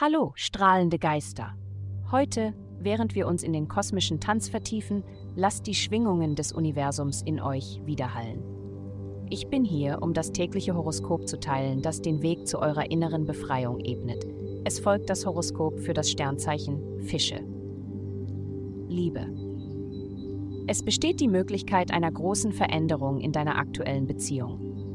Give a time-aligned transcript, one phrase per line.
[0.00, 1.54] Hallo, strahlende Geister.
[2.12, 5.02] Heute, während wir uns in den kosmischen Tanz vertiefen,
[5.34, 8.42] lasst die Schwingungen des Universums in euch widerhallen.
[9.28, 13.26] Ich bin hier, um das tägliche Horoskop zu teilen, das den Weg zu eurer inneren
[13.26, 14.24] Befreiung ebnet.
[14.64, 17.40] Es folgt das Horoskop für das Sternzeichen Fische.
[18.88, 19.26] Liebe.
[20.68, 24.87] Es besteht die Möglichkeit einer großen Veränderung in deiner aktuellen Beziehung.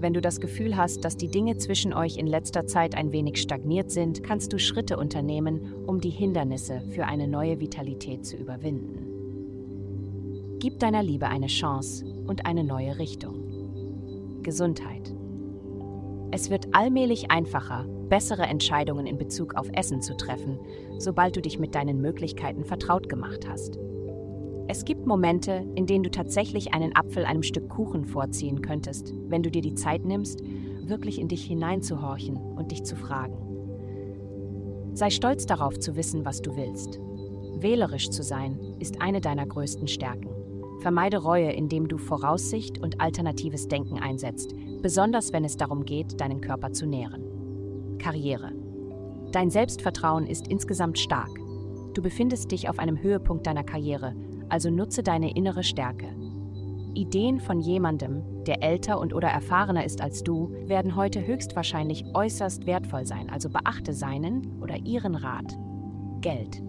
[0.00, 3.40] Wenn du das Gefühl hast, dass die Dinge zwischen euch in letzter Zeit ein wenig
[3.40, 9.08] stagniert sind, kannst du Schritte unternehmen, um die Hindernisse für eine neue Vitalität zu überwinden.
[10.60, 14.42] Gib deiner Liebe eine Chance und eine neue Richtung.
[14.42, 15.12] Gesundheit.
[16.30, 20.58] Es wird allmählich einfacher, bessere Entscheidungen in Bezug auf Essen zu treffen,
[20.98, 23.78] sobald du dich mit deinen Möglichkeiten vertraut gemacht hast.
[24.70, 29.42] Es gibt Momente, in denen du tatsächlich einen Apfel einem Stück Kuchen vorziehen könntest, wenn
[29.42, 30.42] du dir die Zeit nimmst,
[30.82, 33.34] wirklich in dich hineinzuhorchen und dich zu fragen.
[34.92, 37.00] Sei stolz darauf zu wissen, was du willst.
[37.60, 40.28] Wählerisch zu sein ist eine deiner größten Stärken.
[40.80, 46.42] Vermeide Reue, indem du Voraussicht und alternatives Denken einsetzt, besonders wenn es darum geht, deinen
[46.42, 47.96] Körper zu nähren.
[47.98, 48.52] Karriere.
[49.32, 51.30] Dein Selbstvertrauen ist insgesamt stark.
[51.98, 54.14] Du befindest dich auf einem Höhepunkt deiner Karriere
[54.48, 56.06] also nutze deine innere Stärke.
[56.94, 62.66] Ideen von jemandem, der älter und oder erfahrener ist als du, werden heute höchstwahrscheinlich äußerst
[62.66, 65.58] wertvoll sein, also beachte seinen oder ihren Rat.
[66.20, 66.62] Geld.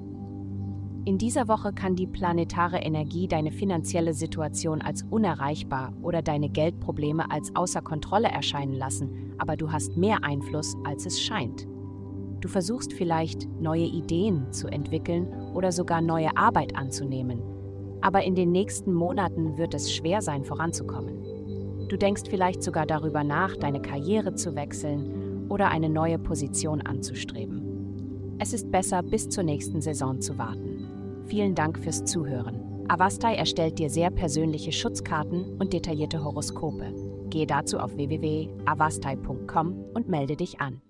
[1.05, 7.29] In dieser Woche kann die planetare Energie deine finanzielle Situation als unerreichbar oder deine Geldprobleme
[7.29, 11.67] als außer Kontrolle erscheinen lassen, aber du hast mehr Einfluss, als es scheint.
[12.41, 17.41] Du versuchst vielleicht, neue Ideen zu entwickeln oder sogar neue Arbeit anzunehmen,
[18.01, 21.87] aber in den nächsten Monaten wird es schwer sein, voranzukommen.
[21.89, 28.37] Du denkst vielleicht sogar darüber nach, deine Karriere zu wechseln oder eine neue Position anzustreben.
[28.39, 31.23] Es ist besser, bis zur nächsten Saison zu warten.
[31.25, 32.85] Vielen Dank fürs Zuhören.
[32.87, 36.93] Avastai erstellt dir sehr persönliche Schutzkarten und detaillierte Horoskope.
[37.29, 40.81] Gehe dazu auf www.avastai.com und melde dich an.